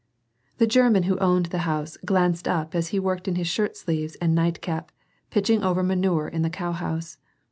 The 0.57 0.65
German 0.65 1.03
who 1.03 1.19
owned 1.19 1.45
the 1.51 1.59
house, 1.69 1.95
glanced 2.03 2.47
up 2.47 2.73
as 2.73 2.87
he 2.87 2.97
worked 2.99 3.27
in 3.27 3.35
his 3.35 3.45
shirt 3.45 3.77
sleeves 3.77 4.15
and 4.15 4.33
nightcap, 4.33 4.91
pitching 5.29 5.61
over 5.63 5.83
manure 5.83 6.27
in 6.27 6.41
the 6.41 6.49
cowhouse. 6.49 7.19